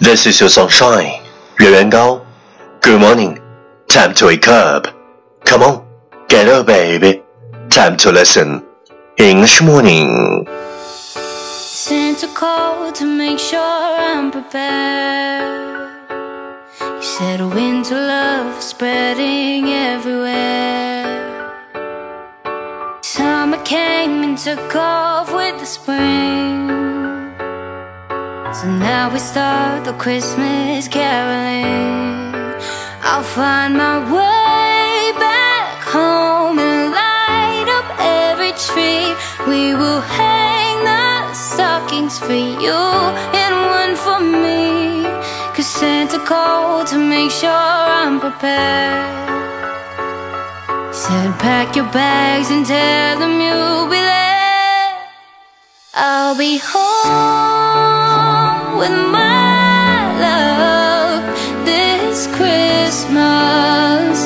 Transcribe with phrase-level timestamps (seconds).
[0.00, 1.22] This is your sunshine,
[1.60, 1.90] Yuan
[2.80, 3.38] Good morning.
[3.86, 4.86] Time to wake up.
[5.44, 5.86] Come on,
[6.26, 7.22] get up, baby.
[7.68, 8.64] Time to listen.
[9.18, 10.46] English morning.
[11.18, 15.90] Sent a call to make sure I'm prepared.
[16.80, 21.04] You said winter love is spreading everywhere.
[23.02, 26.69] Summer came and took off with the spring.
[28.52, 32.34] So now we start the Christmas caroling.
[33.00, 39.06] I'll find my way back home and light up every tree.
[39.46, 42.80] We will hang the stockings for you
[43.38, 45.04] and one for me.
[45.54, 49.30] Cause Santa called to make sure I'm prepared.
[50.92, 54.98] Said pack your bags and tell them you'll be there.
[55.94, 57.59] I'll be home
[58.80, 61.22] with my love
[61.66, 64.16] this Christmas.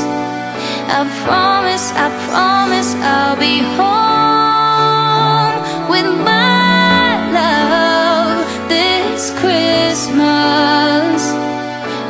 [0.97, 5.57] I promise, I promise I'll be home
[5.91, 11.21] with my love this Christmas.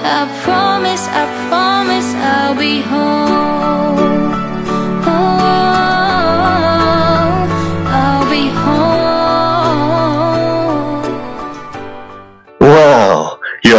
[0.04, 3.33] I promise, I promise I'll be home.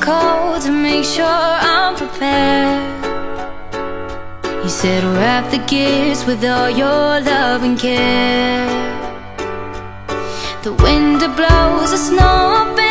[0.00, 3.04] Called to make sure I'm prepared.
[4.62, 8.66] You said, wrap the gifts with all your love and care.
[10.62, 12.87] The wind blows the snow up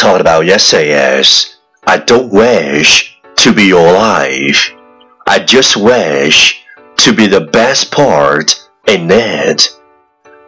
[0.00, 4.72] talked about yesterday is I don't wish to be your life.
[5.26, 6.54] I just wish
[7.04, 8.54] to be the best part
[8.86, 9.70] in it.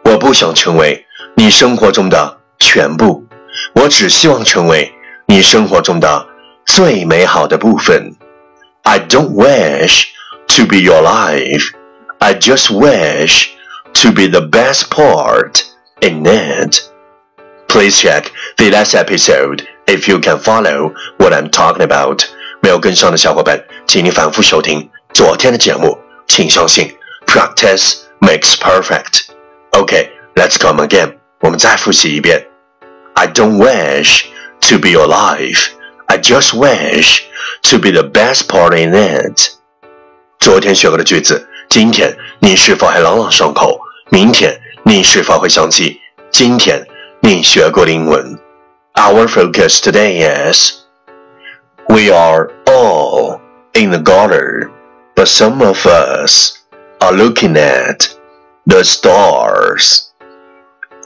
[0.03, 1.05] 我不想成为
[1.35, 3.23] 你生活中的全部，
[3.73, 4.91] 我只希望成为
[5.27, 6.25] 你生活中的
[6.65, 8.15] 最美好的部分。
[8.83, 10.05] I don't wish
[10.55, 11.71] to be your life.
[12.19, 13.49] I just wish
[13.93, 15.61] to be the best part
[16.01, 16.81] in it.
[17.67, 22.23] Please check the last episode if you can follow what I'm talking about.
[22.61, 25.97] 没有跟上的小伙伴，请你反复收听昨天的节目。
[26.27, 26.95] 请相信，
[27.25, 29.27] practice makes perfect.
[29.71, 31.15] Okay, let's come again.
[31.41, 32.47] 我们再复习一遍。
[33.13, 34.25] I don't wish
[34.69, 35.69] to be your life.
[36.07, 37.21] I just wish
[37.69, 39.51] to be the best part in it.
[40.39, 43.79] 昨天学过的句子，今天你是否还朗朗上口？
[44.09, 45.99] 明天你是否会想起
[46.31, 46.85] 今天
[47.23, 48.39] 你学过的英文？
[48.95, 50.21] Our focus today
[50.51, 50.73] is
[51.87, 53.39] we are all
[53.73, 54.69] in the gutter,
[55.15, 56.53] but some of us
[56.99, 58.07] are looking at
[58.65, 60.07] the stars.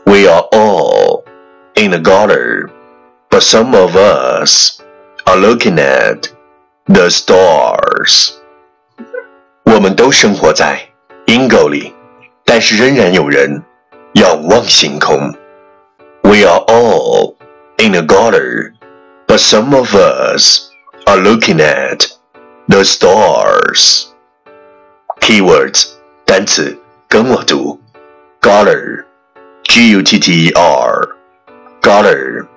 [0.05, 1.23] We are all
[1.75, 2.69] in the gutter,
[3.29, 4.79] but some of us
[5.25, 6.29] are looking at
[6.85, 8.33] the stars.
[9.65, 10.89] 我们都生活在
[11.25, 11.93] 阴沟里，
[12.43, 13.63] 但是仍然有人
[14.13, 15.33] 仰望星空。
[16.27, 17.35] We are all
[17.77, 18.73] in the gutter,
[19.27, 20.71] but some of us
[21.05, 22.07] are looking at
[22.67, 24.07] the stars.
[25.19, 25.89] Keywords
[26.25, 27.79] 单词跟我读，
[28.41, 29.05] gutter,
[29.63, 31.07] g u t t e r,
[31.81, 32.47] gutter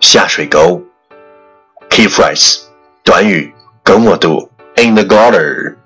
[0.00, 0.82] 下水沟。
[1.90, 2.62] Key phrase
[3.04, 5.76] 短语跟我读，in the gutter,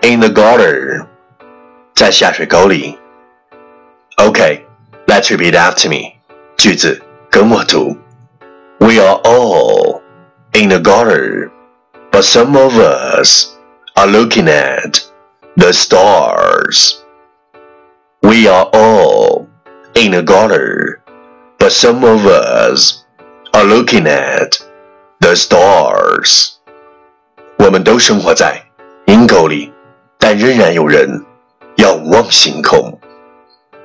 [0.00, 1.06] in the gutter
[1.94, 2.98] 在下水沟里。
[4.16, 4.62] Okay,
[5.06, 6.15] let's repeat after me.
[6.56, 7.00] 句子
[7.30, 7.96] 跟我读。
[8.78, 10.00] We are all
[10.52, 11.50] in the gutter,
[12.10, 13.48] but some of us
[13.94, 15.00] are looking at
[15.56, 16.96] the stars.
[18.20, 19.46] We are all
[19.94, 21.00] in the gutter,
[21.58, 23.04] but some of us
[23.52, 24.58] are looking at
[25.20, 26.54] the stars.
[27.58, 28.62] 我们都生活在
[29.06, 29.72] 阴沟里，
[30.18, 31.24] 但仍然有人
[31.76, 32.98] 仰望星空。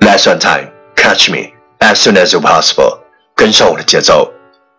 [0.00, 1.51] Last one time, catch me
[1.82, 3.00] as soon as possible.
[3.34, 4.32] 跟上我的节奏。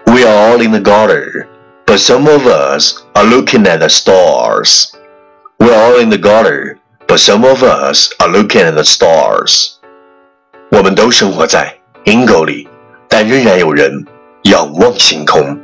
[0.06, 1.48] We are all in the gutter,
[1.86, 4.92] but some of us are looking at the stars.
[5.58, 6.78] We are all in the gutter,
[7.08, 9.74] but some of us are looking at the stars.
[10.72, 12.68] 我们都生活在阴沟里，
[13.08, 14.06] 但仍然有人
[14.44, 15.60] 仰望星空。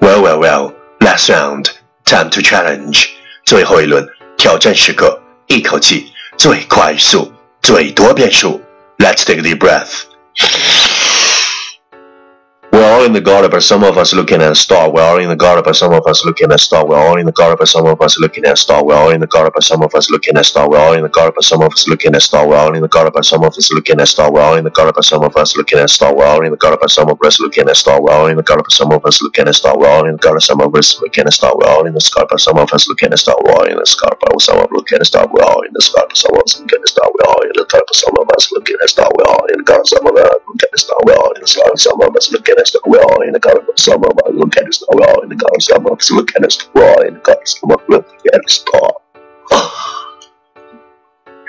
[0.00, 0.72] Well, well, well.
[1.00, 1.66] Last round.
[2.04, 3.06] Time to challenge，
[3.44, 4.06] 最后一轮
[4.36, 7.32] 挑战时刻，一口气最快速、
[7.62, 8.60] 最多变数。
[8.99, 10.07] Let's take a deep breath.
[13.07, 14.91] In the gutter, but some of us looking at a star.
[14.91, 16.85] We're all in the gutter, but some of us looking at a star.
[16.85, 18.83] We're all in the gutter, but some of us looking at a star.
[18.83, 20.67] We're all in the gutter, but some of us looking at a star.
[20.67, 22.43] We're all in the gutter, but some of us looking at a star.
[22.43, 24.35] We're all in the gutter, but some of us looking at a star.
[24.35, 26.13] We're all in the gutter, but some of us looking at a star.
[26.13, 28.01] We're all in the gutter, but some of us looking at a star.
[28.01, 29.77] We're all in the gutter, but some of us looking at a star.
[29.79, 31.47] We're all in the gutter, some of us looking at a star.
[31.55, 33.37] We're all in the gutter, but some of us looking at a star.
[33.39, 35.29] We're all in the gutter, but some of us looking at a star.
[35.33, 36.99] We're all in the gutter, but some of us looking at a star.
[37.45, 39.09] We're all in the gutter, but some of us looking at a star.
[39.15, 40.97] We're all in the gutter, some of us looking at a star.
[41.05, 42.96] We're all in the gutter, some of us looking at a star.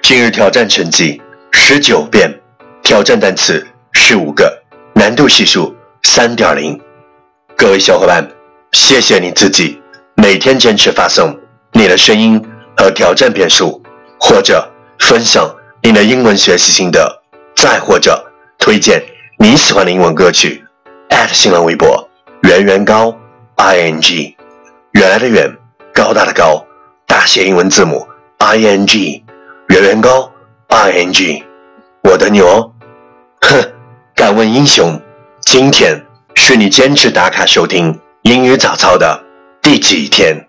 [0.02, 2.40] 今日挑战成绩十九遍，
[2.82, 4.62] 挑战单词十五个，
[4.94, 6.80] 难度系数三点零。
[7.56, 8.26] 各位小伙伴，
[8.72, 9.78] 谢谢你自己
[10.16, 11.38] 每天坚持发送
[11.72, 12.42] 你的声音
[12.76, 13.82] 和挑战遍数，
[14.18, 14.66] 或者
[14.98, 17.22] 分享你的英文学习心得，
[17.54, 19.02] 再或者推荐
[19.38, 20.64] 你喜欢的英文歌曲。
[21.32, 22.08] 新浪微博
[22.42, 23.14] 圆圆高
[23.56, 24.36] i n g，
[24.92, 25.56] 原来的圆，
[25.92, 26.64] 高大的高，
[27.06, 28.08] 大写英文字母
[28.38, 29.22] i n g，
[29.68, 30.32] 圆圆高
[30.68, 31.44] i n g，
[32.02, 32.72] 我等你哦。
[33.42, 33.72] 哼，
[34.14, 35.00] 敢问英雄，
[35.40, 39.22] 今天是你坚持打卡收听英语早操的
[39.60, 40.48] 第几天？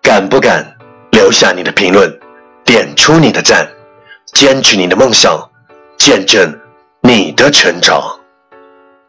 [0.00, 0.76] 敢不敢
[1.10, 2.18] 留下你的评论，
[2.64, 3.68] 点出你的赞，
[4.32, 5.50] 坚持你的梦想，
[5.98, 6.58] 见证
[7.02, 8.00] 你的成长？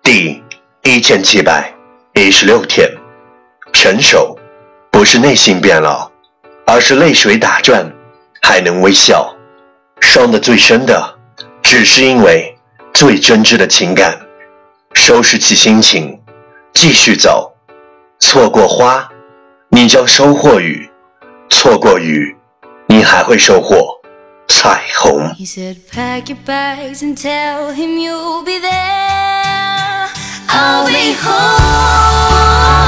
[0.02, 0.44] 第
[0.88, 1.74] 一千七百
[2.14, 2.88] 一十六天，
[3.74, 4.38] 成熟
[4.92, 6.12] 不是内心变老，
[6.68, 7.92] 而是泪水打转
[8.44, 9.36] 还能微笑。
[10.00, 11.18] 伤得最深的，
[11.64, 12.56] 只是因为
[12.94, 14.16] 最真挚的情感。
[14.94, 16.22] 收拾起心情，
[16.72, 17.52] 继续走。
[18.20, 19.10] 错过花，
[19.70, 20.88] 你将收获雨；
[21.50, 22.38] 错过雨，
[22.86, 24.00] 你还会收获
[24.48, 25.34] 彩虹。
[25.34, 29.25] He said, Pack your bags and tell him you'll be there.
[30.50, 32.85] I'll be home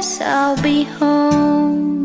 [0.00, 1.99] promise I'll be home.